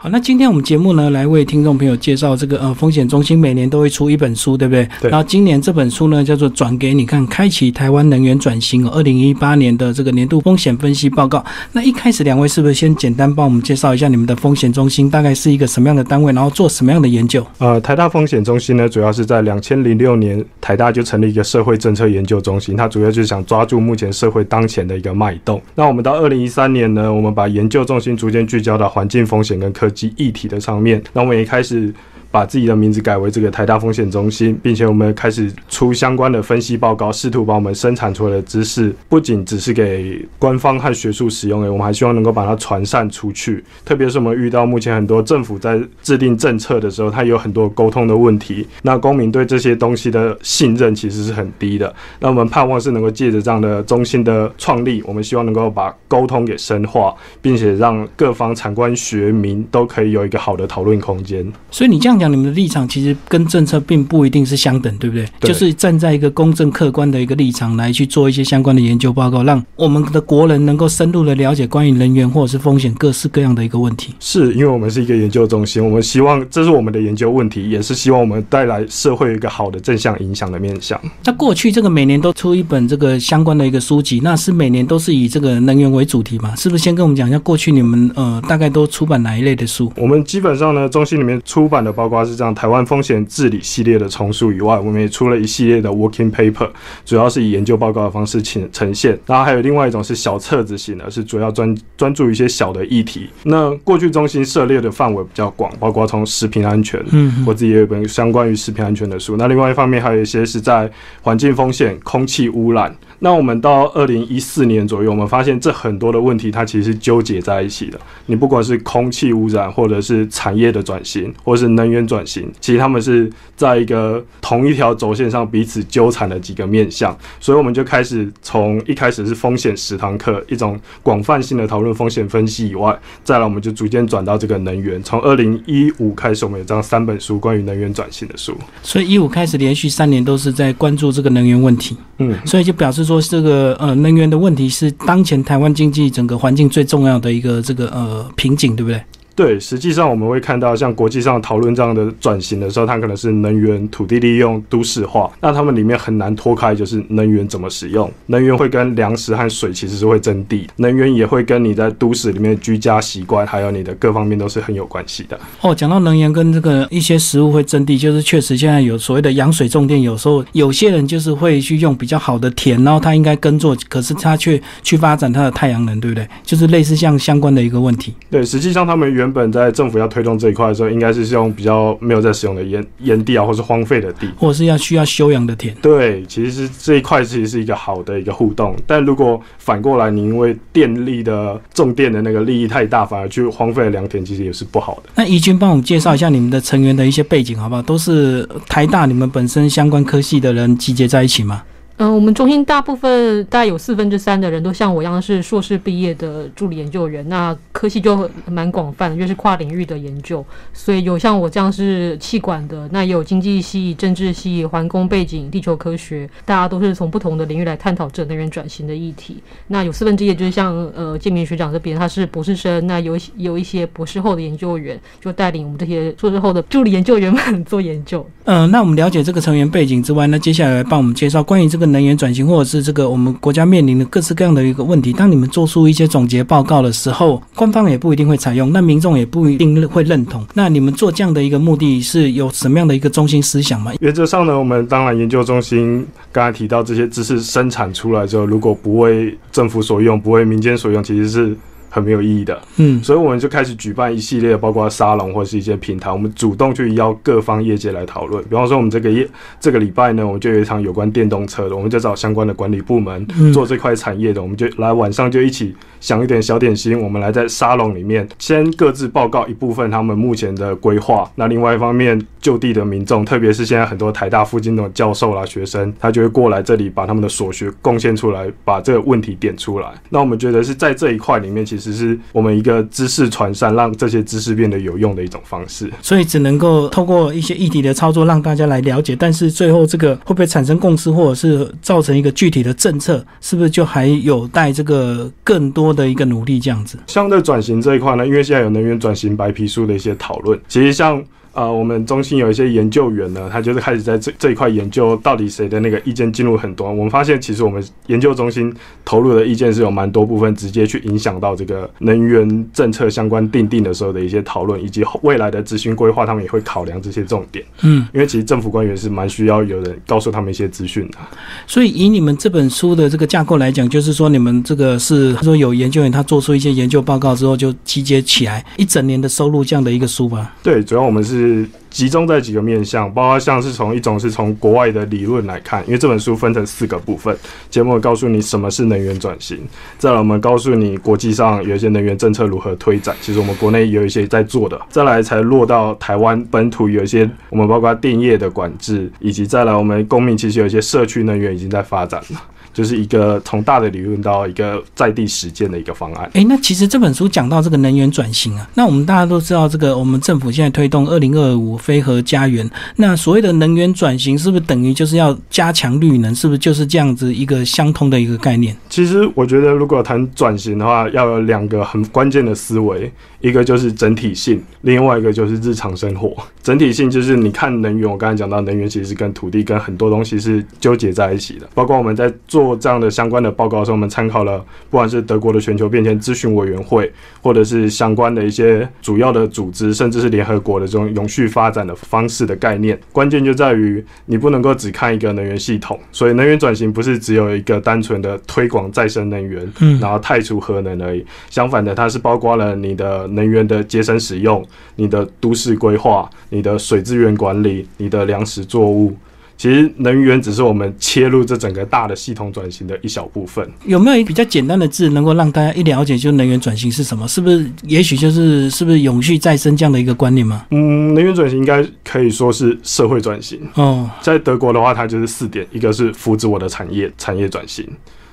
[0.00, 4.88] 好，那今天我们节目呢，来为听众朋友介绍这个呃风险中心每年都会出一本书，对不对？
[5.00, 5.10] 对。
[5.10, 11.44] 然后今年这本书呢，叫做《转给你看：开启台湾能源转型》二零一八年的这个年度风险分析报告。
[11.72, 17.44] 那一开始两位是不是先简单帮我们介绍一下你们的风险中心大概是一个什么样的单位，然后做什么样的研究？
[17.58, 25.60] 呃，台大风险中心呢，主要是在两千零六年台大就成立一个社会政策研究中心，它主要就是想抓住目前社会当前的一个脉动。
[25.74, 30.60] 那我们到二零一三年呢，我们把研究重心逐渐聚焦到环境风险跟科技议题的。
[30.60, 31.94] 上面，那我们也开始。
[32.30, 43.64] 把自己的名字改为这个台大风险中心，并且我们开始出相关的分析报告，试图把我们生产出来的知识不仅只是给官方和学术使用的，我们还希望能够把它传散出去。
[43.84, 51.94] 特别是我们遇到目前很多政府在制定政策的时候，它有很多沟通的问题，那公民对这些东西的信任其实是很低的。
[52.20, 61.50] 那我们盼望是能够借着这样的中心的创立，我们希望能够把沟通给深化，并且让各方产官学民都可以有一个好的讨论空间。
[61.70, 62.17] 所以你这样。
[62.18, 65.26] 讲你们的立场其实跟政策并不一定是相等，对不对？
[65.40, 74.14] 就是站在一个公正客观的一个立场来去做一些相关的研究报告，让我们的国人能够深入的了解关于能源或者是风险各式各样的一个问题。
[74.20, 81.00] 是因为我们是一个研究中心，我们希望这是我们的研究问题，也是希望我们带来社会一个好的正向影响的面向。
[81.24, 86.54] 那过去这个每年都出一本这个相关的一个书籍，那是每年都是以这个能源为主题嘛？
[86.56, 89.92] 是不是先跟我们讲一下过去你们呃大概都出版哪一类的书？
[89.96, 96.68] 我们基本上呢，中心里面出版的包括是这样台湾风险治理系列的丛书以外，我们也出了一系列的 working paper，
[97.04, 99.18] 主要是以研究报告的方式呈呈现。
[99.26, 103.28] 然后还有另外一种是小册子型的，是主要专专注一些小的议题。
[103.44, 109.36] 那过去中心涉猎的范围比较广，包括从食品安全，嗯，我自己也有一本相关于食品安全的书。
[109.36, 110.90] 那另外一方面还有一些是在
[111.22, 112.94] 环境风险、空气污染。
[113.20, 117.98] 那我们到二零一四年左右，我们发现这很多的问题它其实是纠结在一起的。
[118.26, 122.50] 你不管是空气污染，或者是产业的转型，或是能源转型。
[122.60, 135.02] 其实他们是在一个同一条轴线上彼此纠缠的几个面向，所以我们就开始从一开始是风险十堂课，一种广泛性的讨论风险分析以外，再来我们就逐渐转到这个能源。
[135.02, 138.56] 从二零一五开始，我们有这样三本书关于能源转型的书。
[138.82, 149.02] 所以一五开始连续三年都是在关注这个能源问题，嗯，所以就表示说这个呃能源的问题是当前台湾经济整个环境最重要的一个这个呃瓶颈，对不对？
[149.38, 158.10] 对，实际上我们会看到，像国际上讨论这样的转型的时候，它可能是能源、土地利用、都市化，那他们里面很难脱开，就是能源怎么使用。
[158.26, 165.38] 能源会跟粮食和水其实是会争地，能源也会跟你在都市里面居家习惯，还有你的各方面都是很有关系的。
[165.60, 176.26] 哦，讲到能源跟这个一些食物会争地，就是确实现在有所谓的养水种电，有时候有些人就是会去用比较好的田，然后他应该耕作，可是他却去发展他的太阳能，对不对？
[176.42, 178.12] 就是类似像相关的一个问题。
[178.28, 185.74] 对，实际上他们原原本在政府要推动这一块的时候，应该是用比较没有在使用的烟烟地啊，或是荒废的地，或者是要需要休养的田。
[185.82, 188.74] 对，其实这一块其实是一个好的一个互动。
[188.86, 195.10] 但如果反过来，你因为电力的重电的那个利益太大，反而去荒废了良田，其实也是不好的。
[195.14, 197.82] 那怡君帮我们介绍一下你们的成员的一些背景好不好？
[197.82, 201.62] 都是台大你们本身相关科系的人集结在一起吗？
[201.98, 219.42] 嗯，我们中心大部分大概有四分之三的人都像我一样是硕士毕业的助理研究员，那科系就蛮广泛的，因为是跨领域的研究，所以有像我这样是气管的，那也有经济系、政治系、环工背景、地球科学，大家都是从不同的领域来探讨这能源转型的议题。
[219.66, 228.24] 那有四分之一就是像呃建明学长这边，他是博士生，那有有一些博士后的研究员就带领我们这些硕士后的助理研究员们 做研究。
[228.44, 231.87] 嗯，那我们了解这个成员背景之外，那接下来帮我们介绍关于这个。
[231.90, 240.46] 能源转型，或者是这个我们国家面临的各式各样的一个问题，当你们做出一些总结报告的时候，官方也不一定会采用，那民众也不一定会认同。
[240.54, 243.92] 那你们做这样的一个目的是有什么样的一个中心思想吗？
[244.00, 251.56] 原则上呢，我们当然研究中心刚才提到这些知识生产出来之后，如果不为政府所用，不为民间所用，其实是。
[251.90, 258.42] 很没有意义的，嗯，所以我们就开始举办一系列，包括沙龙或者是一些平台，我们主动去邀各方业界来讨论。
[258.44, 259.28] 比方说，我们这个业
[259.58, 271.30] 这个礼拜呢，我们就有一场有关电动车的，我们就找相关的管理部门做这块产业的，我们就来晚上就一起想一点小点心，我们来在沙龙里面先各自报告一部分他们目前的规划。
[271.34, 279.88] 那另外一方面，就地的民众，特别是现在很多台大附近的教授啦、学生，他就会过来这里把他们的所学贡献出来，把这个问题点出来。
[280.08, 281.88] 那我们觉得是在这一块里面，其实。
[281.98, 285.90] 是我们一个知识传散，让这些知识变得有用的一种方式。
[286.00, 296.98] 所以只能够透过一些议题的操作让大家来了解，但是最后这个会不会产生共识，或者是造成一个具体的政策，是不是就还有待这个更多的一个努力这样子？
[297.06, 301.22] 相对转型这一块呢，因为现在有能源转型白皮书的一些讨论，其实像。
[301.58, 306.88] 呃，我们中心有一些研究员呢，他就是开始在这这一块研究，到底谁的那个意见进入很多。
[306.88, 308.72] 我们发现，其实我们研究中心
[309.04, 317.64] 投入的意见是有蛮多部分直接去影响到这个能源政策相关定定的时候的一些讨论，以及未来的执行规划，他们也会考量这些重点。
[317.82, 321.18] 嗯，因为其实政府官员是蛮需要有人告诉他们一些资讯的。
[321.66, 330.54] 所以以你们这本书的这个架构来讲，就是说你们这个是说有研究员他做出一些研究报告之后就集结起来一整年的收入这样的一个书吧？
[330.62, 331.47] 对，主要我们是。
[331.48, 337.36] 是集中在几个面向，包括像是从一种是从国外的理论来看，因为这本书分成四个部分，
[337.70, 339.58] 节目告诉你什么是能源转型，
[339.98, 352.42] 再来我们告诉你国际上有一些能源政策如何推展，其实我们国内有一些在做的，再来才落到台湾本土有一些我们包括电业的管制，以及再来我们公民其实有一些社区能源已经在发展了。
[352.78, 356.30] 就是一个从大的理论到一个在地实践的一个方案。
[356.34, 366.32] 哎，那其实这本书讲到这个能源转型啊，那我们大家都知道，这个我们政府现在推动二零二五非核家园，那所谓的能源转型是不是等于就是要加强绿能？
[366.32, 368.76] 是不是就是这样子一个相通的一个概念？
[368.88, 376.34] 其实我觉得，如果谈转型的话，要有两个很关键的思维，一个就是整体性，另外一个就是日常生活。
[376.62, 382.78] 整体性就是你看能源，我刚才讲到能源其实是跟土地跟很多东西是纠结在一起的，包括我们在做。
[382.78, 387.10] 这样的相关的报告的时候，我们参考了不管是德国的全球变迁咨询委员会，
[387.42, 392.98] 或者是相关的一些主要的组织，甚至是联合国的这种永续发展的方式的概念。
[393.12, 401.24] 关键就在于你不能够只看一个能源系统，所以能源转型不是只有一个单纯的推广再生能源，嗯，然后汰除核能而已。
[401.50, 404.64] 相反的，它是包括了你的能源的节省使用、
[404.96, 409.16] 你的都市规划、你的水资源管理、你的粮食作物。
[409.56, 413.68] 其实能源只是我们切入这整个大的系统转型的一小部分。
[413.84, 417.26] 有没有一比较简单的字能够让大家一了解，就能源转型是什么？
[417.26, 417.68] 是不是？
[417.82, 420.64] 也许就是是不是永续再生这样的一个观念吗？
[420.70, 423.60] 嗯，能源转型应该可以说是社会转型。
[423.74, 427.84] 哦，在德国的话，它就是四点：一个是扶持我的产业，产业转型。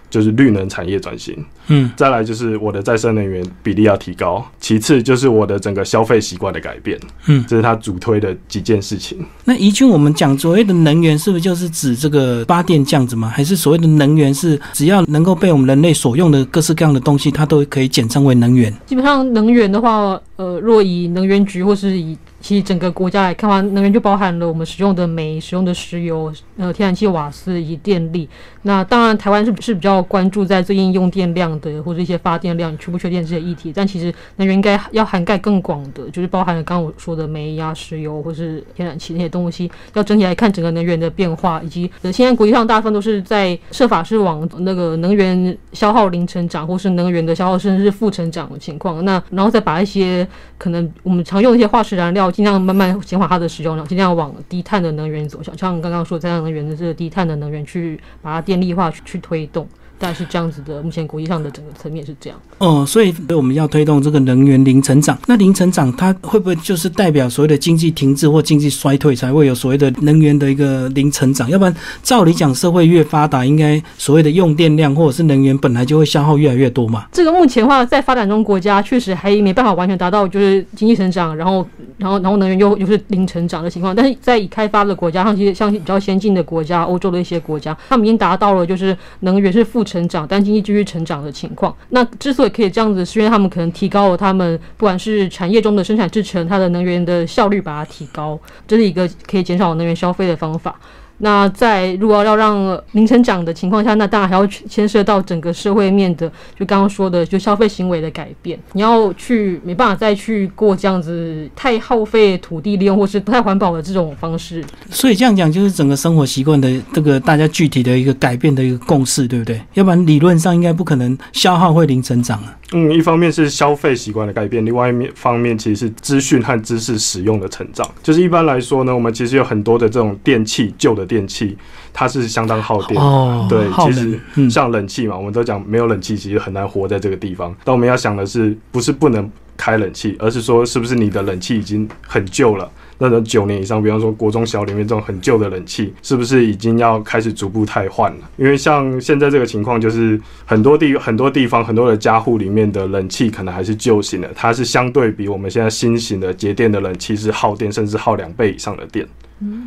[0.10, 1.36] 就是绿能产业转型，
[1.68, 9.18] 嗯，再来就是我的再生能源比例要提高，其次就是我的整个消费习惯的改变，嗯，这是他主推的几件事情。
[9.44, 13.28] 那宜君，我们讲所谓的能源，是不是就是指这个发电这样子吗？
[13.28, 18.74] 还是所谓的能源是只要能够被我们人类所用的各式各样的东西，它都可以简称为能源？
[18.86, 28.30] 基本上能源的话，呃，若以能源局或是以其实整个国家来看的话，能源就包含了我们使用的煤、使用的石油、呃天然气、瓦斯以及电力。
[28.62, 33.74] 那当然，台湾是是比较关注在最近用电量的或者一些发电量缺不缺电这些议题。
[33.76, 39.72] 但其实能源应该要涵盖更广的，就是包含了刚刚我说的煤呀、石油或是天然气那些东西。
[39.96, 49.04] 要整体来看整个能源的变化，以及呃现在国际上大部分都是在设法是往那个能源消耗零成长，或是能源的消耗甚至是负成长的情况。
[49.04, 50.28] 那然后再把一些
[50.60, 52.32] 可能我们常用的一些化石燃料。
[52.36, 59.66] 尽量慢慢减缓它的使用量，尽量往低碳的能源走向，像刚刚说再生能源的这个低碳的能源去把它电力化去推动。
[59.98, 62.40] 大概是这样子的，目前国际上的整个层面是这样。
[62.58, 65.18] 哦，所以我们要推动这个能源零成长。
[65.26, 71.50] 那零成长它会不会就是代表所谓的经济停滞或经济衰退才会有所谓的能源的一个零成长？
[71.50, 77.06] 要不然照理讲，社会越发达，应该所谓的用电量或者是能源本来就会消耗越来越多嘛。
[77.14, 81.66] 这个目前的话，在发展中国家确实还没办法完全达到就是经济成长，然后
[81.98, 83.96] 然后然后能源又又是零成长的情况。
[83.96, 89.85] 但是在已开发的国家，像其实像比较先进的国家，欧洲的一些国家，他们已经达到了就是能源是负。
[89.86, 91.74] 成长，但经济继续成长的情况。
[91.90, 100.76] 那之所以可以这样子，是因为他们可能提高了他们不管是产业中的生产制成，它的能源的效率把它提高，这是一个可以减少能源消费的方法。
[101.20, 106.30] 那在如果要让零成长的情况下，那当然还要牵涉到整个社会面的，
[106.60, 108.60] 就刚刚说的，就消费行为的改变。
[108.74, 114.62] 你要去没办法再去过这样子太耗费土地利用或是不太环保的这种方式。
[114.90, 119.62] 所以这样讲，就是整个生活习惯的这个大家具体的一个改变的一个共识，对不对？
[119.76, 122.58] 要不然理论上应该不可能消耗会零成长啊。
[122.74, 127.90] 嗯，一方面是消费习惯的改变，另外一面方面其实是资讯和知识使用的成长。
[128.04, 131.05] 就是一般来说呢，我们其实有很多的这种电器旧的。
[131.06, 131.58] 电器
[131.94, 137.56] 它是相当耗电，哦对，其实像冷气嘛，我们都讲没有冷气其实很难活在这个地方。
[137.64, 148.30] 但我们要想的是，不是不能开冷气，而是说是不是你的冷气已经很旧了，那种九年以上，比方说国中小里面这种很旧的冷气，是不是已经要开始逐步汰换了？
[148.36, 159.08] 因为像现在这个情况，就是很多地很多地方很多的家户里面的冷气可能还是旧型的，它是相对比我们现在新型的节电的冷气是耗电甚至耗两倍以上的电。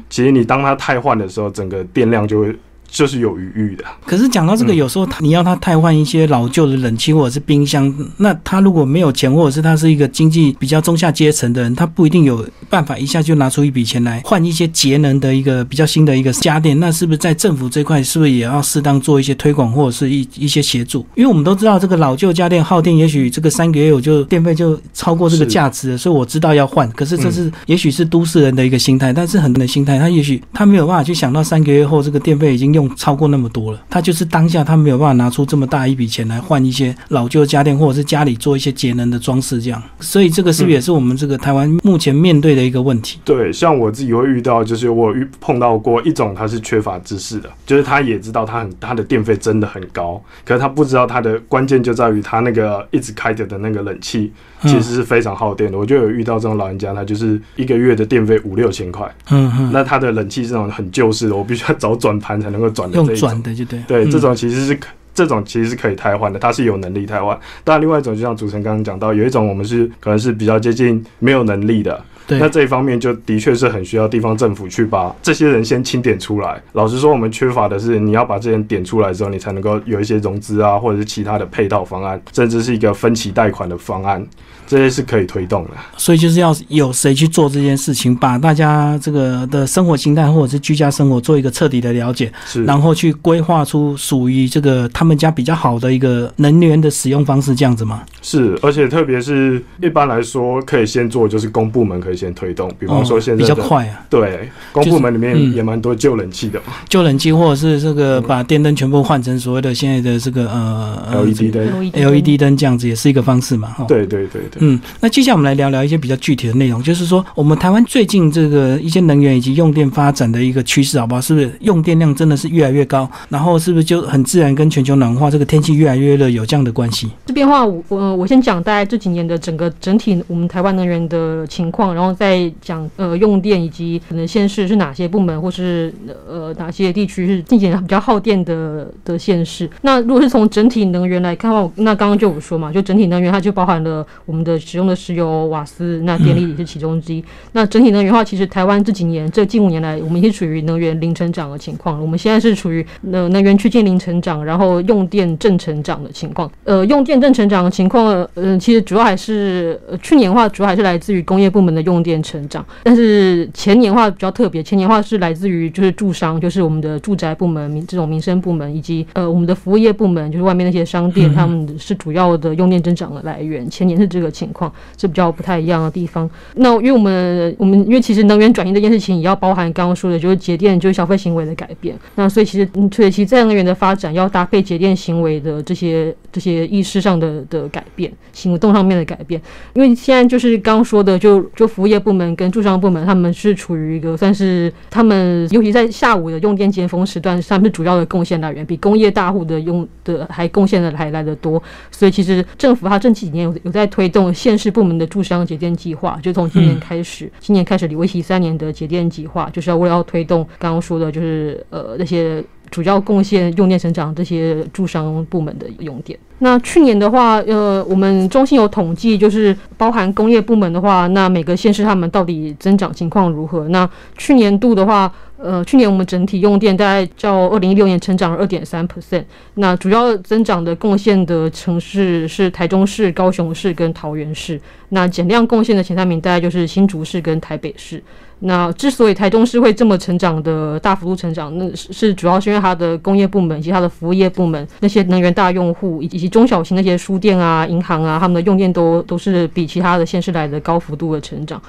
[0.09, 2.59] 其实你当它太换的时候，整个电量就会。
[2.89, 3.85] 就是有余裕的。
[4.05, 16.79] 可是讲到这个，有时候他你要他汰换一些老旧的冷气或者是冰箱，那他如果没有钱，或者是他是一个经济比较中下阶层的人，他不一定有办法一下就拿出一笔钱来换一些节能的一个比较新的一个家电。
[16.81, 21.07] 那是不是在政府这块，是不是也要适当做一些推广或者是一一些协助？
[21.15, 26.91] 因为我们都知道这个老旧家电耗电，也许这个三个月我就电费就超过这个价值了，所以我知道要换。
[26.93, 39.83] 可是这是也许是都市人的一个心态，但是很多人的心态，他也许他没有办法去想到三个月后这个电费已经用超过那么多了，他就是当下他没有办法拿出这么大一笔钱来换一些老旧家电，或者是家里做一些节能的装饰，这样。
[39.99, 43.19] 所以这个是不是也是我们这个台湾目前面对的一个问题？
[43.25, 55.79] 对，像我自己会遇到，就是我遇碰到过一种，他是缺乏知识的，就是他也知道他很他的电费真的很高，可是他不知道他的关键就在于他那个一直开着的那个冷气其实是非常耗电的。
[55.79, 63.17] 我就有遇到这种老人家，他就是一个月的电费五六千块，嗯嗯，那他的冷气这种很旧式的，我必须要找转盘才能够转的。
[63.17, 67.39] 转的就对，对，这种其实是可，这种其实是可以汰换的，它是有能力汰换。
[67.65, 76.61] 当然，另外一种就像主持人刚刚讲到，有一种我们是可能是比较接近没有能力的，那这一方面就的确是很需要地方政府去把这些人先清点出来。
[76.73, 84.27] 老实说，我们缺乏的是你要把这些人点出来之后，你才能够有一些融资啊，或者是其他的配套方案，甚至是一个分期贷款的方案。
[84.69, 98.03] 这些是可以推动的，所以就是要有谁去做这件事情，把大家这个的生活心态或者是居家生活做一个彻底的了解，是，然后去规划出属于这个他们家比较好的一个能源的使用方式，这样子吗？
[98.21, 106.59] 是，而且特别是一般来说，可以先做就是公部门可以先推动，比方说现在比较快啊，对，公部门里面也蛮多旧冷气的。
[106.67, 112.59] 嘛，旧冷气或者是这个把电灯全部换成所谓的现在的这个呃 LED 灯，LED 灯。
[112.59, 114.58] 这样子也是一个方式嘛，哈对对对对。
[114.61, 121.21] 嗯，那接下来我们来聊聊一些比较具体的内容，就是说我们台湾最近这个一些能源以及用电发展的一个趋势，好不好？
[121.21, 123.09] 是不是用电量真的是越来越高？
[123.29, 127.09] 然后是不是就很自然跟全球暖化这个天气越来越热有这样的关系？
[127.27, 135.95] 这变化，我我我先讲大概这几年的整个整体我们台湾能源的情况，然后再讲呃用电以及可能县市是哪些部门或是
[136.29, 139.71] 呃哪些地区是近几年比较耗电的的县市。
[139.83, 144.48] 那如果是从整体能源来看的话，那刚刚就有说嘛，就整体能源它就包含了我们。
[144.49, 147.23] 的使用的石油、瓦斯，那电力也是其中之一。
[147.53, 152.01] 那整体能源的话，其实台湾这几年这近五年来，我们已经处于能源零成长的情况。
[152.01, 156.51] 我们现在是处于能能源区间零成长，然后用电正成长的情况。
[156.65, 162.65] 呃，用电正成长的情况，嗯，其实主要还是呃去年的话，主要还是来自于工业部门的用电成长。
[162.85, 173.69] 但是前年的话比较特别，前年的话是来自于就是住商，就是我们的住宅部门、民这种民生部门，以及呃我们的服务业部门，就是外面那些商店，他们是主要的用电增长的来源。
[173.69, 174.29] 前年是这个。
[174.39, 176.29] 情况是比较不太一样的地方。
[176.55, 181.97] 那因为我们我们因为其实能源转移这件事情也要包含刚刚说的，就是节电，就是消费行为的改变。
[182.15, 189.41] 那所以其实所以其实再能源的发展要搭配节电行为的这些这些意识上的的改变，行动上面的改变。
[189.75, 201.61] 因为现在就是刚刚说的，就就服务业部门跟住商部门，他们是处于一个算是他们尤其在下午的用电尖峰时段，他们是主要的贡献来源，比工业大户的用的还贡献的还来得多。
[201.91, 204.28] 所以其实政府它这几年有有在推动。
[204.33, 216.19] 县市部门的住商节电计划，就从今年开始，今年开始为期三年的节电计划，就是要为了要推动刚刚说的，就是呃那些主要贡献用电成长这些住商部门的用电。
[216.41, 223.67] 那去年的话，呃，我们中心有统计，就是包含工业部门的话，那每个县市他们到底增长情况如何？
[223.69, 225.13] 那去年度的话。
[225.41, 229.23] 呃，去年我们整体用电大概较二零一六年成长了二点三 percent。
[229.55, 234.61] 那主要增长的贡献的城市是台中市、高雄市跟桃园市。
[234.89, 238.03] 那减量贡献的前三名大概就是新竹市跟台北市。
[238.41, 251.61] 那之所以台中市会这么成长的大幅度成长，那是是主要是因为它的工业部门以及它的服务业部门那些能源大用户以及中小型那些书店啊、银行啊，他们的用电都都是比其他的县市来的高幅度的成长。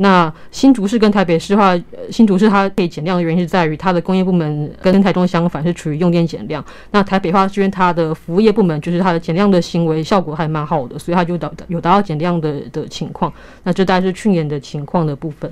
[0.00, 1.76] 那新竹市跟台北市的话，
[2.10, 6.64] 新竹市它可以减量的原因是在于它的工业部门跟台中相反是处于用电减量。
[6.92, 13.32] 那台北话是因为它的服务业部门就是它的减量的行为效果还蛮好的，所以它就达有达到减量的的情况。
[13.64, 15.50] 那这大概是去年的情况的部分。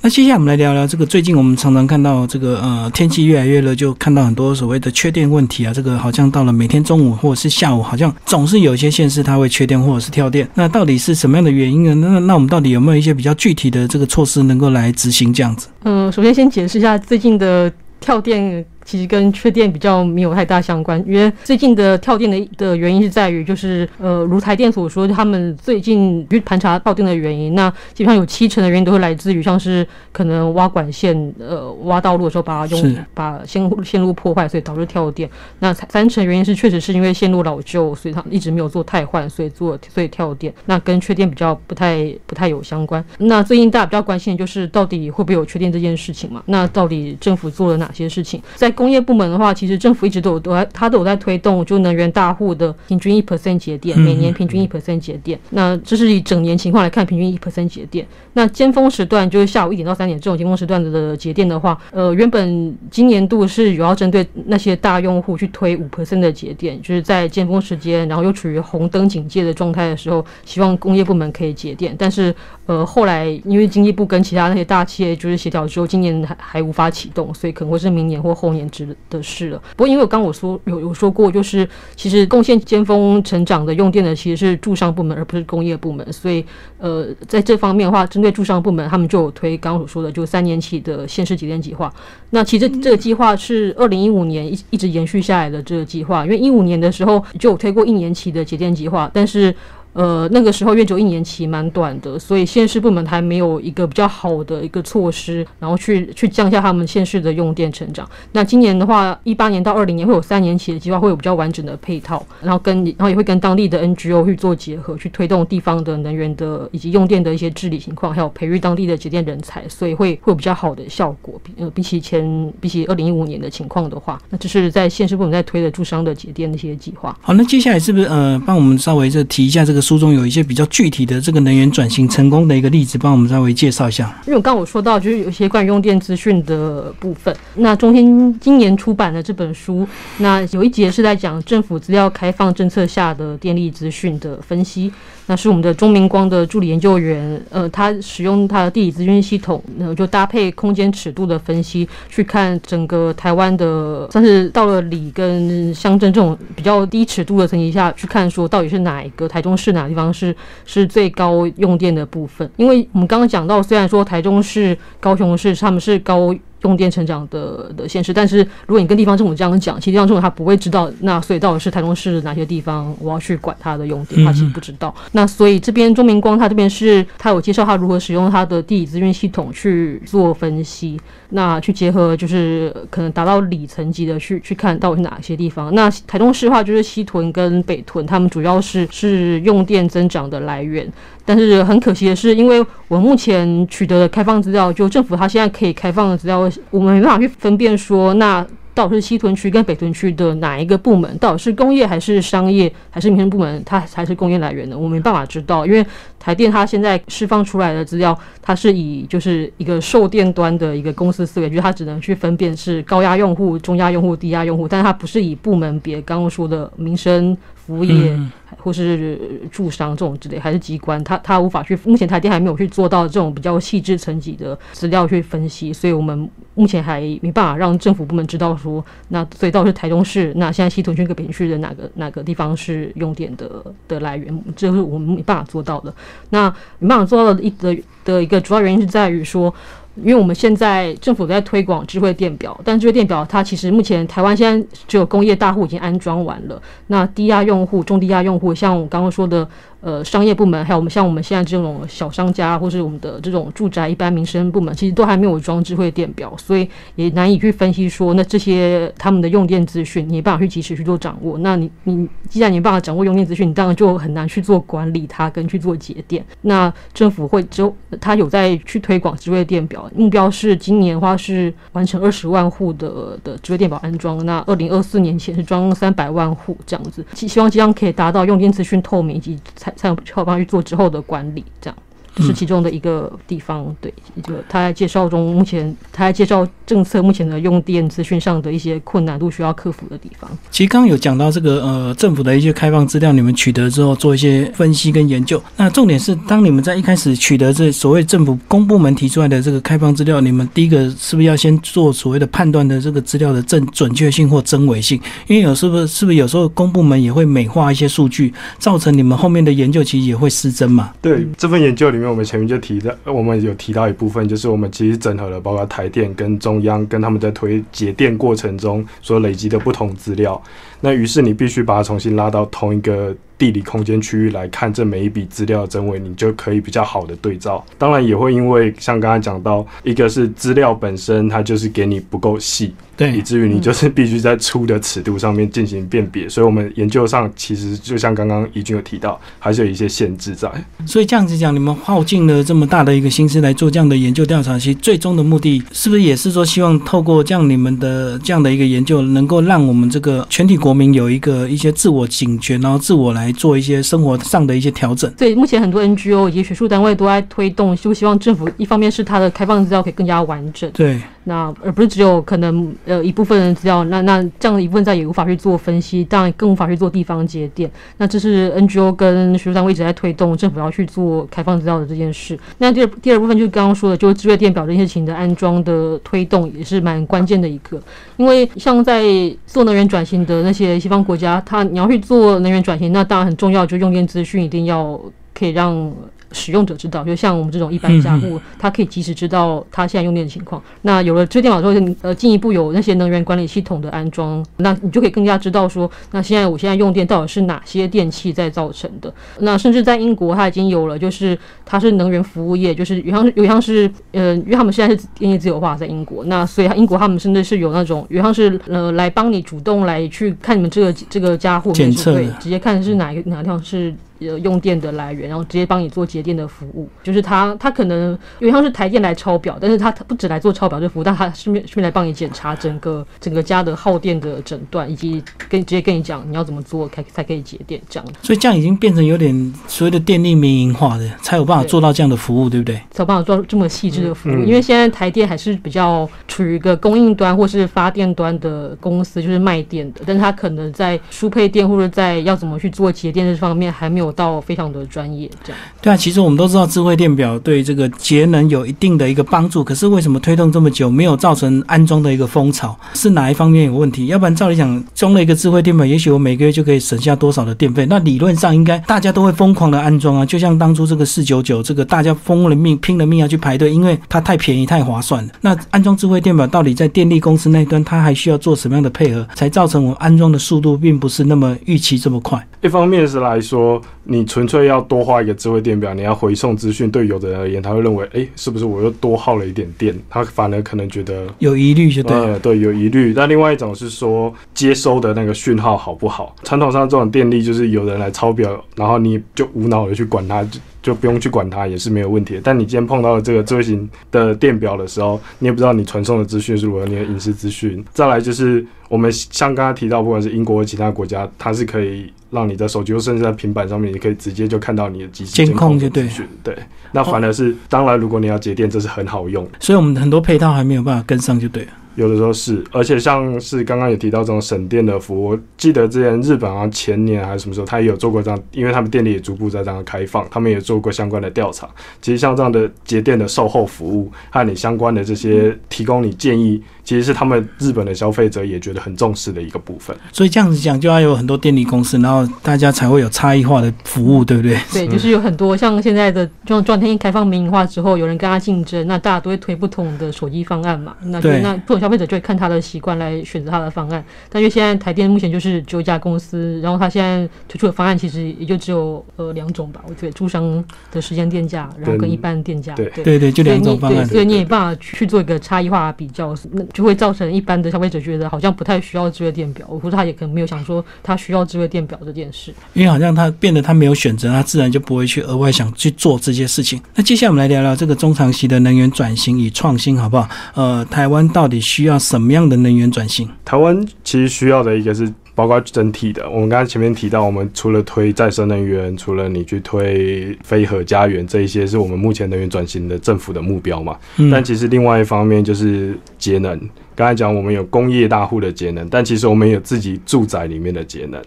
[0.00, 5.72] 那接下来我们来聊聊这个最近我们常常看到这个呃天气越来越热，就看到很多所谓的缺电问题啊。
[5.74, 10.48] 这个好像到了每天中午或者是下午，好像总是有一些县市它会缺电或者是跳电。
[10.54, 11.94] 那到底是什么样的原因呢？
[11.94, 15.68] 那那我们到底有没有一些比较具体的这个措施能够来执行这样子？
[15.84, 17.70] 嗯，首先先解释一下最近的
[18.00, 18.64] 跳电。
[18.88, 35.28] 其实跟缺电比较没有太大相关，因为最近的跳电的的原因是在于，就是呃，如台电所说，他们最近去盘查跳电的原因，那基本上有七成的原因都会来自于像是可能挖管线、呃挖道路的时候把它用把线线路破坏，所以导致跳电。
[35.58, 40.50] 那三成原因是确实是因为线路老旧，所以它一直没有做太换，所以做所以跳电。
[40.64, 43.04] 那跟缺电比较不太不太有相关。
[43.18, 46.42] 那最近大家比较关心的就是到底会不会有缺电这件事情嘛？
[46.46, 48.42] 那到底政府做了哪些事情？
[48.54, 55.36] 在工业部门的话，其实政府一直都有都在，它都有在推动，就能源大户的平均一 percent 节电，每年平均一 percent 节电。
[55.50, 58.06] 那这是以整年情况来看，平均一 percent 节电。
[58.34, 71.92] 那尖峰时段就是下午一点到三点这种尖峰时段的节电的话，呃，原本今年度是有要针对那些大用户去推五 percent 的节电，就是在尖峰时间，然后又处于红灯警戒的状态的时候，希望工业部门可以节电。
[71.98, 72.32] 但是，
[72.68, 79.58] 呃，后来因为经济部跟其他那些大企业就是协调之后，今年还还无法启动，所以可能会是明年或后年之的事了。
[79.74, 86.12] 不过，因为我刚我说有有说过，就是其实贡献尖峰成长的用电的其实是住商部门，而不是工业部门。
[86.12, 86.44] 所以，
[86.76, 91.90] 呃，在这方面的话，针对住商部门，他们就有推刚刚所说的就三年期的县市节电计划。
[92.28, 99.54] 那其实这个计划是二零一五年一一直延续下来的这个计划，因为一五年的时候就有推过一年期的节电计划，但是。
[99.92, 108.08] 呃，那个时候月九一年期蛮短的，所以县市部门还没有一个比较好的一个措施，然后去去降下他们县市的用电成长。
[108.32, 121.40] 那今年的话，一八年到二零年会有三年期的计划，会有比较完整的配套，然后跟然后也会跟当地的 NGO 去做结合，去推动地方的能源的以及用电的一些治理情况，还有培育当地的节电人才，所以会会有比较好的效果。
[121.42, 127.16] 比呃比起前比起二零一五年的情况的话，那这是在县市部门在推的驻商的节电的一些计划。
[127.20, 129.77] 好，那接下来是不是呃帮我们稍微就提一下这个。
[129.80, 134.14] 书中有一些比较具体的这个能源转型成功的一个例子，帮我们稍微介绍一下。
[134.26, 137.34] 因为我刚刚我说到，就是有些关于用电资讯的部分。
[137.54, 139.86] 那中天今年出版的这本书，
[140.18, 144.92] 那有一节是在讲政府资料开放政策下的电力资讯的分析。
[145.30, 160.34] 那是我们的钟明光的助理研究员，呃，他使用他的地理资讯系统，那就搭配空间尺度的分析，去看整个台湾的，算是到了里跟乡镇这种比较低尺度的层级下去看，说到底是哪一个台中市是哪个地方是
[160.64, 162.48] 是最高用电的部分？
[162.56, 166.34] 因为我们刚刚讲到，虽然说台中市、高雄市他们是高。
[166.62, 174.92] 用电成长的的现实，但是如果你跟地方政府这样讲，其实地方政府他不会知道，那所以到底是台中市哪些地方我要去管它的用电，他其实不知道。
[175.12, 181.00] 那所以这边钟明光他这边是他有介绍他如何使用他的地理资讯系统去做分析，
[181.30, 185.74] 那去结合就是可能达到里层级的去去看到底是哪些地方。
[185.74, 190.90] 那台中市的话就是西屯跟北屯，他们主要是是用电增长的来源。
[191.24, 205.66] 但是很可惜的是，因为我目前取得的开放资料，就政府它现在可以开放的资料，我们没办法去分辨说，那到底是西屯区跟北屯区的哪一个部门，到底是工业还是商业还是民生部门，它才是工业来源的，我没办法知道。
[205.66, 205.84] 因为
[206.18, 217.36] 台电它现在释放出来的资料，它是以就是一个售电端的一个公司思维，就是它只能去分辨是高压用户、中压用户、低压用户，但是它不是以部门别，刚刚说的民生。
[217.68, 218.18] 服务业
[218.56, 219.20] 或是
[219.52, 235.94] 住商这种之类，还是机关，它它无法去，目前台电还没有去做到这种比较细致层级的资料去分析，所以我们目前还没办法让政府部门知道说，那所以到底是台中市，那现在西屯区跟北屯区的哪个哪个地方是用电的的来源，这是我们没办法做到的。
[236.30, 239.52] 那没办法做到的一的的一个主要原因是在于说。
[240.00, 249.48] 因为我们现在政府在推广智慧电表，但智慧电表它其实目前台湾现在只有工业大户已经安装完了，那低压用户、中低压用户，像我刚刚说的。
[249.80, 261.38] 呃，商业部门还有我们像我们现在这种小商家，或是我们的这种住宅一般民生部门，其实都还没有装智慧电表，所以也难以去分析说，那这些他们的用电资讯，你没办法去及时去做掌握。
[261.38, 266.24] 那你你既然你没办法掌握用电资讯，你当然就很难去做管理它跟去做节电。
[266.42, 279.38] 那政府会就他有在去推广智慧电表，目标是今年的话是完成二十万户的的智慧电表安装，那二零二四年前是装三百万户这样子，希希望这样可以达到用电资讯透明以及。
[279.76, 281.78] 才有办法去做之后的管理，这样。
[282.18, 283.74] 这是其中的一个地方。
[283.80, 283.92] 对，
[284.24, 290.28] 就他在介绍中，目前他在介绍政策目前的用电资讯上的一些困难度需要克服的地方。
[290.50, 295.40] 其实刚刚有讲到这个呃政府的一些开放资料，你们取得之后做一些分析跟研究。
[295.56, 305.00] 那重点是，当你们在一开始取得这所谓政府公部门提出来的这个开放资料，你们第一个是不是要先做所谓的判断的这个资料的正准确性或真伪性？
[305.28, 310.92] 因为有是不是是不是有时候公部门也会美化一些数据，造成你们后面的研究其实也会失真嘛？
[311.00, 320.40] 对这份研究里面，我们前面就提到，我们有提到一部分，就是我们其实整合了包括台电跟中央跟他们在推节电过程中所累积的不同资料。
[320.80, 327.64] 那于是你必须把它重新拉到同一个地理空间区域来看这每一笔资料的真伪，你就可以比较好的对照。
[327.78, 336.28] 当然也会因为像刚才讲到，一个是资料本身它就是给你不够细，对以，至于你就是必须在粗的尺度上面进行辨别。
[336.28, 340.50] 所以我们研究上其实就像刚刚怡君有提到，还是有一些限制在。
[340.84, 355.10] 所以这样子讲，你们耗尽了这么大的一个心思来做这样的研究调查，其实最终的目的是不是也是说，希望透过这样你们的这样的一个研究，能够让我们这个全体国民有一个一些自我警觉，然后自我来做一些生活上的一些调整。
[355.16, 367.70] 对目前很多 NGO 以及学术单位都在推动，就希望政府一方面是它的开放资料可以更加完整，对，那而不是只有可能呃一部分人资料，那那这样的一部分在也无法去做分析，当然更无法去做地方节点。
[367.98, 372.36] 那这是 NGO 跟学术单位一直在推动政府要去做开放资料的这件事。
[372.56, 377.78] 那第二第二部分就是刚刚说的，就是智慧电表这些情的安装的推动也是蛮关键的一个，
[378.16, 379.04] 因为像在
[379.46, 384.98] 做能源转型的那些西方国家，它你要去做能源转型，那当然很重要，就用电资讯一定要
[385.34, 385.92] 可以让。
[386.32, 390.62] 使用者知道，就像我们这种一般家户，他可以及时知道他现在用电的情况。
[390.82, 399.12] 那有了智慧电网之后，呃，进一步有那些能源管理系统的安装，那你就可以更加知道说，那现在我现在用电到底是哪些电器在造成的。
[399.38, 413.94] 那甚至在英国，它已经有了，就是它是能源服务业，就是有像有像是呃，因为他们现在是电力自由化在英国，那所以英国他们甚至是有那种有像是呃来帮你主动来去看你们这个这个家户对，直接看是哪一个哪个地方是。
[414.20, 432.76] 呃，用电的来源，然后直接帮你做节电的服务，就是他，他可能有点像是台电来抄表，但是他他不只来做抄表这服务，但他顺便顺便来帮你检查整个整个家的耗电的诊断，以及跟直接跟你讲你要怎么做才才可以节电这样，所以这样已经变成有点所谓的电力民营化的，才有办法做到这样的服务，对不对？
[432.90, 434.32] 才有办法做这么细致的服务。
[434.32, 445.60] 嗯因为现在台电还是比较处于一个供应端或是发电端的公司，就是卖电的，但是它可能在输配电或者在要怎么去做节电这方面还没有到非常的专业这样。
[445.80, 452.78] 对啊，其实我们都知道智慧电表对这个节能有一定的一个帮助，可是为什么推动这么久没有造成安装的一个风潮？
[452.94, 454.06] 是哪一方面有问题？
[454.06, 457.86] 要不然照理讲，装了一个智慧电表，也许我每个月就可以省下多少的电费？
[457.86, 465.32] 那理论上应该大家都会疯狂的安装啊，就像当初这个四九九，这个大家疯了命拼了命要去排队，因为它太便宜太划算了。
[465.40, 472.46] 那安装智慧电表到底在电力公司那一端，它还需要做什么样的配合，才造成我安装的速度并不是那么预期这么快？
[472.60, 479.94] 一方面是来说，你纯粹要多花一个智慧电表，你要回送资讯，对有的人而言，他会认为，哎、是不是我又多耗了一点电？
[480.08, 481.26] 他反而可能觉得。
[481.40, 482.32] 有疑虑就对了。
[482.32, 483.12] 呃，对，有疑虑。
[483.14, 486.34] 那另外一种是说接收的那个讯号好不好？
[486.42, 492.40] 传统上这种电力就是有人来抄表，然后你就无脑的去管它，就就不用去管它也是没有问题的。
[492.42, 497.84] 但你今天碰到了这个智慧型的电表的时候，你也不知道你传送的资讯是如何，你的隐私资讯。
[497.92, 506.08] 再来就是我们像刚刚提到，不管是英国或其他国家，它是可以让你的手机或甚至在平板上面，你可以直接就看到你的即时监控就对。
[506.42, 506.56] 对，
[506.92, 509.46] 那反而是当然，如果你要节电，这是很好用。
[509.60, 511.68] 所以我们很多配套还没有办法跟上，就对了。
[511.98, 521.68] 有的时候是，而且像是刚刚也提到这种省电的服务，我记得之前日本好像前年还是什么时候，他也有做过这样，因为他们电力也逐步在这样开放，他们也做过相关的调查。
[522.00, 529.96] 其实像这样的节电的售后服务和你相关的这些提供你建议，其实是他们日本的消费者也觉得很重视的一个部分。
[530.12, 534.56] 所以这样子讲，就要有很多电力公司，然后大家才会有差异化的服务，对不对？
[534.72, 540.94] 对，嗯就是有很多像现在的这种状态开放民营化之后，有人跟他竞争，那大家都会推不同的手机方案嘛。
[541.02, 544.04] 那就对那不同消费者就会看他的习惯来选择他的方案。
[544.28, 549.80] 但因为现在台电目前就是只有一家公司，然后他现在推出的方案其实也就只有呃两种吧。
[549.88, 553.04] 我觉得住商的时间电价，然后跟一般电价，对对。
[553.04, 554.04] 对对，就两种方案。
[554.06, 562.52] 所以你也没办法去做一个差异化比较，那就会造成一般的消费者觉得好像不太需要智慧电表，或者他也可能没有想说他需要智慧电表这件事。
[562.74, 566.78] 因为好像他变得他没有选择，他自然就不会去额外想去做这些事情。
[566.94, 570.28] 那接下来我们来聊聊这个中长期的能源转型与创新，好不好？
[570.54, 573.28] 呃，台湾到底需要什么样的能源转型？
[573.44, 576.28] 台湾其实需要的一个是包括整体的。
[576.28, 583.96] 我们刚才前面提到，我们除了推再生能源，除了你去推非核家园这一些，是我们目前能源转型的政府的目标嘛？
[584.16, 586.58] 嗯但其实另外一方面就是节能。
[586.94, 591.22] 刚才讲我们有工业大户的节能，但其实我们有自己住宅里面的节能，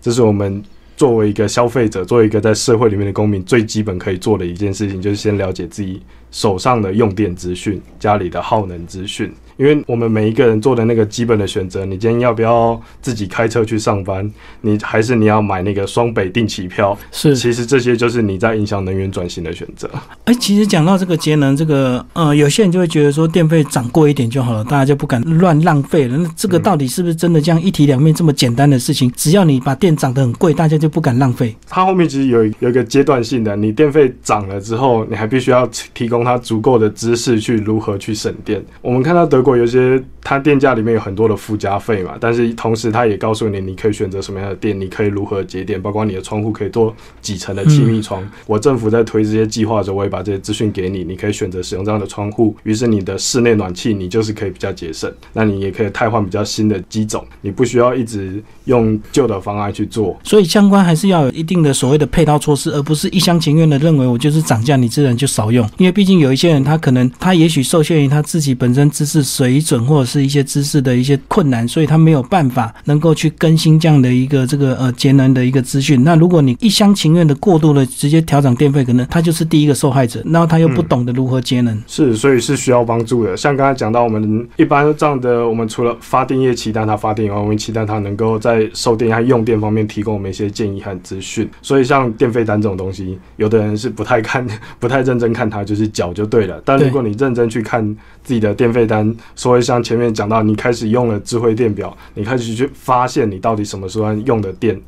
[0.00, 0.60] 这是我们
[0.96, 9.32] 作为一个消费者，作为一个在社会里面的公民，最基本可以做的一件事情，就是先了解自己手上的用电资讯、家里的耗能资讯。
[9.62, 14.28] 因为我们每一个人做的那个基本的选择，你今天要不要自己开车去上班，
[14.60, 16.98] 你还是你要买那个双北定期票？
[17.12, 19.88] 是其实这些就是你在影响能源转型的选择。
[20.24, 26.16] 哎，其实讲到这个节能，这个呃，有些人就会觉得说电费涨贵一点就好了，大家就不敢乱浪费了。
[26.16, 29.08] 那这个到底是不是真的这样一体两面这么简单的事情？
[29.14, 31.54] 只要你把电涨得很贵，大家就不敢浪费。
[31.68, 38.60] 它后面其实有有一个阶段性的，你电费涨了之后，你还必须要提供它足够的知识去如何去省电。
[38.80, 48.22] 我们看到德国有些它电价里面有很多的附加费嘛，但是同时它也告诉你你可以选择什么样的电，你可以如何节电，包括你的窗户可以做几层的气密窗。
[48.46, 60.16] 我政府在推这些计划的时候，我也把这些资讯给你，你可以选择使用这样的窗户，于是你的室内暖气你就是可以比较节省，那你也可以汰换比较新的机种，你不需要一直用旧的方案去做。
[60.22, 65.68] 所以相关还是要有一定的所谓的配套措施，而不是一厢情愿的认为我就是涨价，你自然就少用。
[65.78, 76.02] 因为毕竟有一些人，他可能他也许受限于他自己本身知识水准或者是一些知识的一些困难，所以他没有办法能够去更新这样的一个这个呃节能的一个资讯。
[76.04, 81.82] 那如果你一厢情愿的过度的直接调整电费，可能他就是第一个受害者，然后他又不懂得如何节能。
[81.86, 83.36] 是，所以是需要帮助的。
[83.36, 91.48] 像刚才讲到，我们一般这样的，我们除了发电业期待它发电以外，我们期待它能够在在售电和用电方面提供我们一些建议和资讯。
[91.62, 94.46] 所以像电费单这种东西，有的人是不太看、
[94.78, 96.60] 不太认真看它，就是缴就对了。
[96.64, 97.84] 但如果你认真去看
[98.22, 104.80] 自己的电费单，所以像前面讲到，你开始用了智慧电表，你开始去发现你到底什么时候用的电。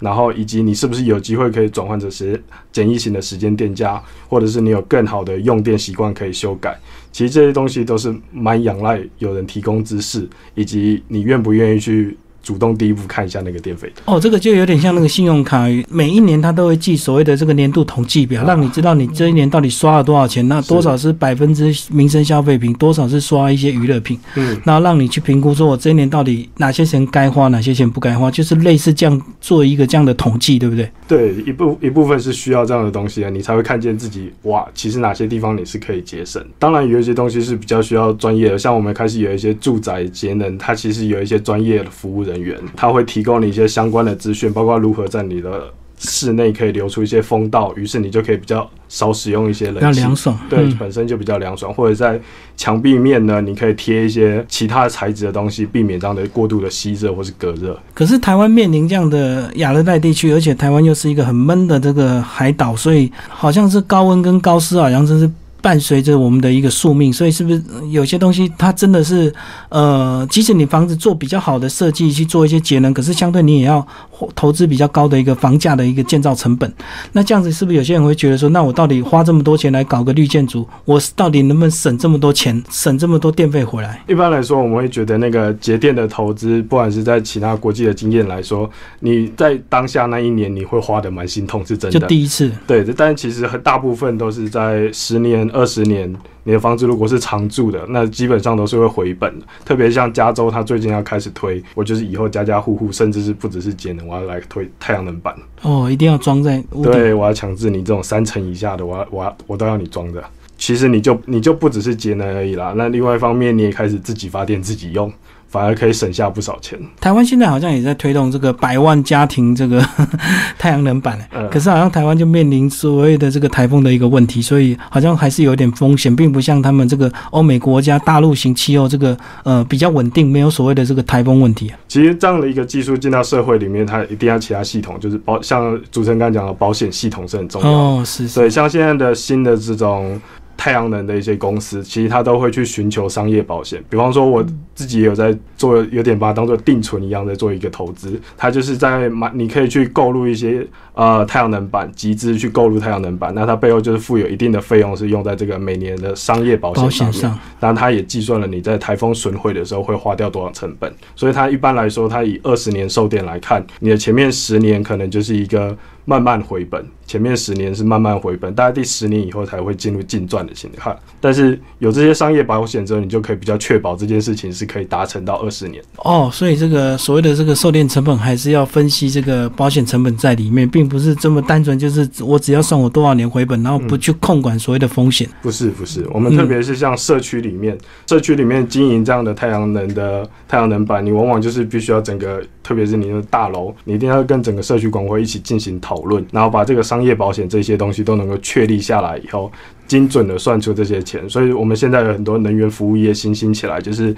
[0.00, 6.76] 然后以及你是不是有机会可以转换成时简易型的时间电价，或者是你有更好的用电习惯可以修改。
[7.12, 14.02] 其实这些东西都是蛮仰赖有人提供知识，以及你愿不愿意去主动第一步看一下那个电费的。
[14.06, 30.90] 哦，这个就有点像那个信用卡，每一年它都会寄所谓的这个年度统计表，让你知道你这一年到底刷了多少钱，那多少是百分之民生消费品，多少是刷一些娱乐品，嗯，然后让你去评估说我这一年到底哪些钱该花，哪些钱不该花，就是类似这样做一个这样的统计，对不对？
[31.06, 36.42] 对，一部一部分是需要这样的东西啊，你才会看见自己哇，其实哪些地方你是可以节省。
[36.58, 45.64] 当然有一些东西是比较需要专业的，像我们开始有一些住宅节能，它其实有一些专业的服务人员，他会提供你一些相关的资讯，包括如何在你的
[45.98, 50.00] 室内可以留出一些风道，于是你就可以比较少使用一些比较冷气。
[50.00, 50.38] 凉爽。
[50.50, 52.20] 对，嗯本身就比较凉爽，或者在
[52.56, 57.78] 墙壁面呢，你可以贴一些其他材质的东西，避免这样的过度的吸热或是隔热。
[57.94, 65.30] 可是台湾面临这样的亚热带地区，而且台湾又是一个很闷的这个海岛，所以好像是高温跟高湿好像真是
[65.62, 67.10] 伴随着我们的一个宿命。
[67.12, 69.32] 所以是不是呃有些东西它真的是
[69.68, 73.86] 呃，即使你房子做比较好的设计去做一些节能，可是相对你也要
[74.34, 76.70] 投资比较高的一个房价的一个建造成本。
[77.12, 84.02] 那这样子是不是有些人会觉得说，那我到底花这么多钱来搞个绿建筑，我到底能不能省这么多钱， 省这么多电费回来？
[84.08, 88.68] 一般来说，我们会觉得那个节电的投资，不管是在其他国际的经验来说，
[89.00, 92.06] 你在当下那一年你会花的蛮心痛，是真的就。
[92.06, 96.12] 第一次，对，但其实很大部分都是在十年、二十年，
[96.44, 99.46] 你的房子如果是常住的，那基本上都是会回本的。
[99.64, 105.34] 特别像加州，它最近要开始推，我就是以后家家户户，甚至是不只是节能，我要来推太阳能板。
[105.62, 106.92] 哦，一定要装在屋顶。
[106.92, 110.22] 对，我要强制你这种三层以下的，我要我要我都要你装的。
[110.58, 115.12] 其实你就你就不只是节能而已啦，那另外一方面你也开始自己发电自己用，
[115.52, 116.78] 反而可以省下不少钱。
[116.98, 119.86] 台湾现在好像也在推动这个百万家庭这个
[120.58, 131.78] 太阳能板，嗯可是好像台湾就面临所谓的这个台风的一个问题，所以好像还是有点风险，并不像他们这个欧美国家大陆型气候这个呃比较稳定，没有所谓的这个台风问题啊。
[131.86, 137.74] 其实这样的一个技术进到社会里面，它一定要其他系统，就是保像主持人刚才讲的保险系统是很重要的。
[137.74, 140.18] 哦，是是，所以像现在的新的这种
[140.56, 143.82] 太阳能的一些公司，其实它都会去寻求商业保险。
[143.90, 148.20] 比方说，我自己也有在做，有点把它当做定存一样在做一个投资。
[148.36, 153.34] 它就是在买，你可以去购入一些呃太阳能板，集资去购入太阳能板。
[153.34, 157.12] 那它背后就是附有一定的费用是用在这个每年的商业保保险上面。
[157.12, 170.96] 险上当然，它也计算了你在台风损毁的时候会花掉多少成本，所以它一般来说，它以二十年售电来看，你的前面十年可能就是一个慢慢回本，前面十年是慢慢回本，大概第十年以后才会进入净赚的情况。
[171.20, 175.82] 但是有这些商业保险之后，你就可以比较确保这件事情是可以达成到二十年。
[175.98, 185.28] 哦，所以这个所谓的这个售电成本还是要分析这个保险成本在里面，并不是这么单纯，就是我只要算我多少年回本，然后不去控管所谓的风险。
[185.42, 199.50] 不是不是，我们特别是像社区里面，社区里面经营这样的太阳能的太阳能板，你往往就是必须要整个，特别是你的大楼，你一定要跟整个社区管委会一起进行讨论，然后把这个商业保险这些东西都能够确立下来以后，
[199.86, 201.28] 精准的算出这些钱。
[201.28, 204.14] 所以我们现在有很多能源服务业新兴起来，就是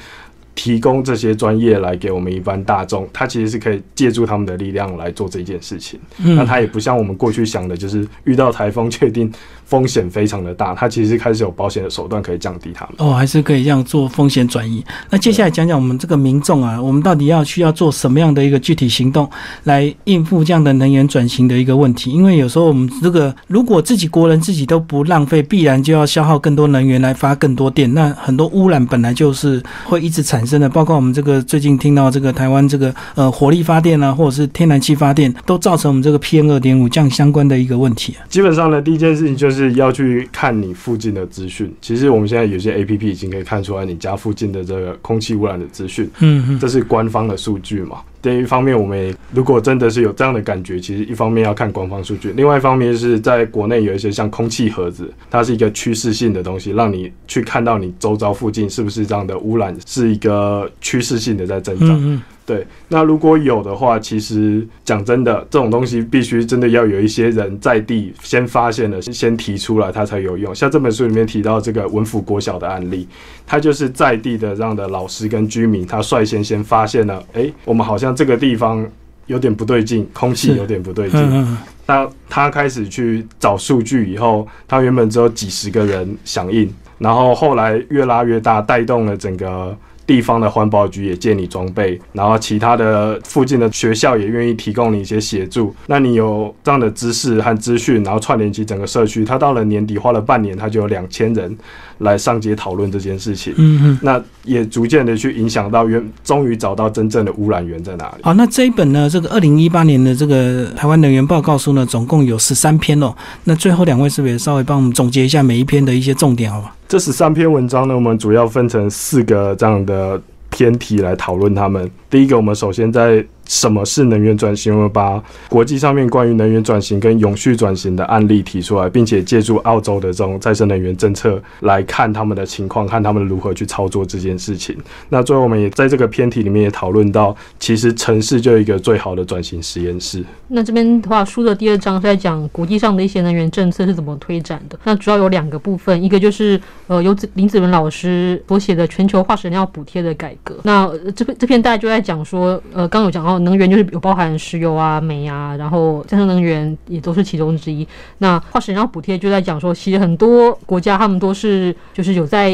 [0.55, 5.99] 提供这些专业来给我们一般大众，他其实是可以借助他们的力量来做这件事情。
[6.19, 9.33] 嗯那他也不像我们过去想的，就是遇到台风确定
[9.75, 12.95] 风险非常的大，它其实开始有保险的手段可以降低它们。
[12.99, 14.85] 哦，还是可以这样做风险转移。
[15.11, 19.29] 那接下来讲讲我们这个民众啊，我们到底要需要做什么样的一个具体行动
[19.65, 22.13] 来应付这样的能源转型的一个问题？
[22.13, 30.69] 因为有时候我们这个如果自己国人自己都不浪费，必然就要消耗更多能源来发更多电，那很多污染本来就是会一直产生的。
[30.69, 38.15] 包括我们这个最近听到这个台湾这个呃火力发电啊，或者是天然气发电，都造成我们这个 PM 二点五这样相关的一个问题。
[38.29, 41.73] 基本上呢，第一件事情就是要去看你附近的资讯。
[41.81, 47.99] 其实我们现在有些 A P P 已经可以看出来你家附近的这个空气污染的资讯，嗯嗯这是官方的数据嘛。
[48.23, 61.91] 第一方面，我们也如果真的是有这样的感觉，其实一方面要看官方数据，另外一方面是在国内有一些像空气盒子，它是一个趋势性的东西，让你去看到你周遭附近是不是这样的污染是一个趋势性的在增长。
[61.91, 70.55] 嗯嗯对，那如果有的话，其实讲真的，这种东西必须真的要有一些人在地先发现了，先提出来，它才有用。
[70.55, 73.09] 像这本书里面提到这个文府国小的案例，
[73.47, 78.87] 他就是在地的这样的老师跟居民，他率先先发现了，诶，我们好像这个地方
[79.27, 81.19] 有点不对劲，空气有点不对劲。
[81.21, 89.77] 嗯嗯那他开始去找数据以后，他原本只有几十个人响应，然后后来越拉越大，带动了整个
[90.07, 95.75] 地方的环保局也借你装备，然后其他的附近的学校也愿意提供你一些协助。
[95.87, 101.57] 那你有这样的知识和资讯，然后串联起整个社区，他到了年底花了半年，他就有两千人
[101.99, 103.53] 来上街讨论这件事情。
[103.57, 103.99] 嗯嗯。
[104.03, 108.23] 那也逐渐的去影响到原，终于找到真正的污染源在哪里。
[108.23, 113.15] 好，那这一本呢，这个二零一八年的这个台湾能源报告书呢，总共有十三篇哦。
[113.45, 116.75] 那最后两位是不是也稍微帮我们总结一下每一篇的一些重点，好吧？
[116.89, 121.91] 这十三篇文章呢，我们主要分成四个这样的篇题来讨论他们。
[122.11, 134.77] 第一个，我们首先在什么是能源转型，我们把国际上面关于能源转型跟永续转型的案例提出来，并且借助澳洲的这种再生能源政策来看他们的情况，看他们如何去操作这件事情。
[135.09, 140.25] 那最后，我们也在这个篇题里面也讨论到，其实城市就一个最好的转型实验室。
[140.49, 144.79] 那这边的话，书的第二章是在讲国际上的一些能源政策是怎么推展的。
[144.85, 150.57] 那主要有两个部分，一个就是呃由林子文老师所写的全球化石燃料补贴的改革。
[150.63, 157.87] 那、这篇这篇大概就在讲说，呃，刚有讲到能源就是有包含石油啊、煤啊，然后再生能源也都是其中之一。
[158.19, 162.53] 那化石燃料补贴就在讲说，其实很多国家他们都是就是有在。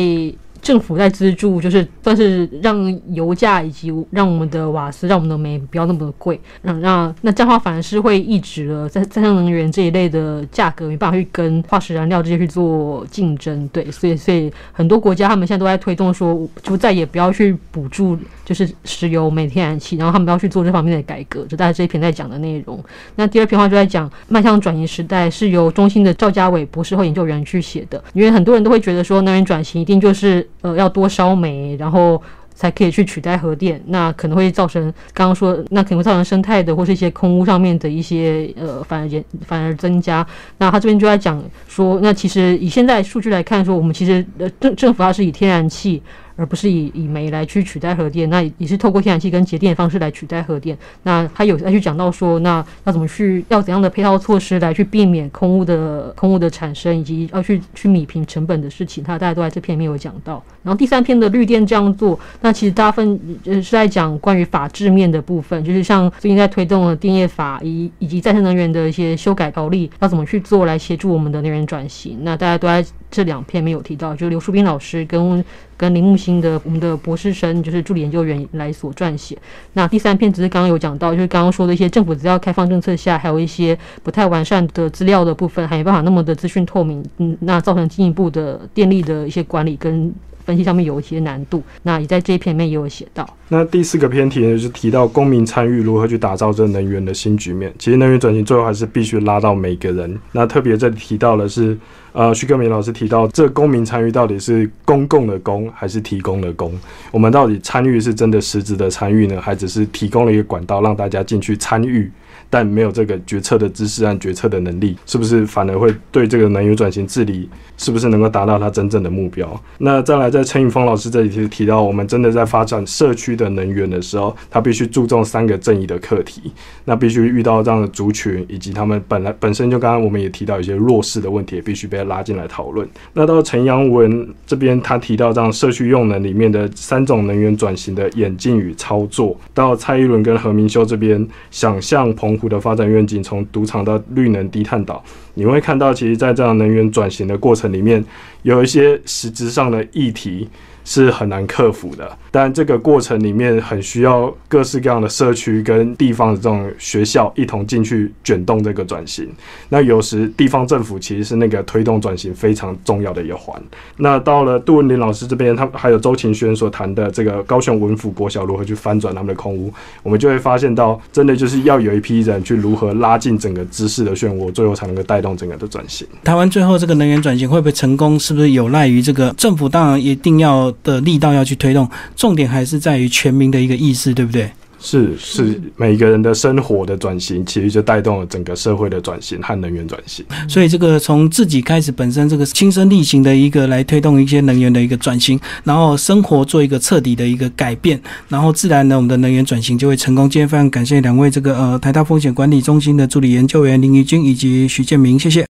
[0.62, 22.82] 政府在资助，就是算是让油价以及让我们的瓦斯、让我们的煤不要那么的贵，让让那这样的话反而是会抑制了再再生能源这一类的价格没办法去跟化石燃料这些去做竞争，对，所以所以很多国家他们现在都在推动说，就再也不要去补助就是石油、煤、天然气，然后他们要去做这方面的改革，就大概这一篇在讲的内容。
[23.16, 28.02] 那第二篇话就在讲迈向转型时代，是由中心的赵家伟博士后研究员去写的。
[28.12, 32.20] 因为很多人都会觉得说，能源转型一定就是呃要多烧煤，然后
[32.54, 34.82] 才可以去取代核电，那可能会造成
[35.14, 40.26] 刚刚说，那可能会造成生态的或是一些空污上面的一些呃反而减反而增加。
[40.58, 46.02] 那他这边就在讲说，那其实以现在数据来看，说我们其实呃政政府它是以天然气。
[46.40, 50.74] 而不是以以煤来去取代核电，那也是透过天然气跟节电的方式来取代核电。
[51.02, 60.42] 那他有再去讲到说，那要怎么去要怎样的配套措施来去避免空污的空污的产生，以及要去去米平成本的事情，他大家都在这篇里面有讲到。
[60.62, 72.18] 然后第三篇的绿电这样做，那其实大部分呃是在讲关于法制面的部分，就是像最近在推动的电业法以以及再生能源的一些修改条例，要怎么去做来协助我们的能源转型。
[72.22, 75.44] 那大家都在这两篇没有提到，就是刘树斌老师跟
[75.76, 79.36] 跟林木星的我们的博士生，就是助理研究员来所撰写。
[79.72, 90.12] 那第三篇只是刚刚有讲到，就是刚刚说的一些政府资料开放政策下，还有一些不太完善的资料的部分，还没办法那么的资讯透明，嗯，那造成进一步的电力的一些管理跟
[90.44, 91.62] 分析上面有一些难度。
[91.82, 93.28] 那也在这一篇里面也有写到。
[93.48, 97.72] 那第四个篇题呢，就是提到公民参与如何去打造这能源的新局面。
[97.78, 100.18] 其实能源转型最后还是必须拉到每个人。
[100.32, 101.76] 那特别这里提到的是，
[102.12, 106.72] 呃，徐克明老师提到，这公民参与到底是公共的公还是提供的公？
[107.10, 112.10] 我们到底参与是真的实质的参与呢，还只是提供了一个管道让大家进去参与？
[112.50, 119.48] 但没有这个决策的知识和决策的能力，是不是反而会对这个能源转型治理是不是能够达到它真正的目标？
[119.78, 126.52] 那再来，在陈宇峰老师这里提提到，我们真的在发展社区的能源的时候，他必须注重三个正义的课题。
[126.84, 132.86] 那必须遇到这样的族群，以及他们本来本身就刚刚我们也提到一些弱势的问题，也必须被拉进来讨论。
[133.12, 139.38] 那到陈阳文这边，他提到这样社区用能里面的三种能源转型的演进与操作。
[139.54, 145.02] 到蔡依伦跟何明修这边，想象彭的发展愿景，从赌场到绿能低碳岛，
[145.34, 148.04] 你会看到，其实，在这样能源转型的过程里面，
[148.42, 150.48] 有一些实质上的议题。
[150.90, 159.28] 是很难克服的，但这个过程里面很需要各式各样的社区跟地方的这种学校一同进去卷动这个转型。
[159.68, 163.62] 那有时地方政府其实是那个推动转型非常重要的一环。
[163.98, 169.72] 那到了杜文林老师这边，他还有周晴轩所谈的这个高雄文府国小如何去翻转他们的空屋，
[170.02, 176.04] 我们就会发现到，真的就是要有一批人去如何拉近整个知识的漩涡，最后才能够带动整个的转型。
[176.24, 179.68] 台湾最后这个能源转型会不会成功，是不是有赖于这个政府？
[179.68, 180.74] 当然一定要。
[180.82, 184.50] 的力道要去推动，重点还是在于全民的一个意识，对不对？
[184.82, 190.24] 是是，每个人的生活的转型，其实就带动了整个社会的转型和能源转型。
[190.48, 198.00] 所以，这个从自己开始，本身这个亲身力行的一个来推动一些能源的一个转型，然后生活做一个彻底的一个改变，
[198.30, 200.30] 然后自然呢，我们的能源转型就会成功。
[200.30, 205.46] 今天非常感谢两位这个呃台大风险管理中心的助理研究员林怡君以及徐建明，谢谢。